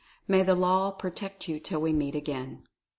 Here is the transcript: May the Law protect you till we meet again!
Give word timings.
May 0.27 0.41
the 0.41 0.55
Law 0.55 0.89
protect 0.89 1.47
you 1.47 1.59
till 1.59 1.79
we 1.79 1.93
meet 1.93 2.15
again! 2.15 2.63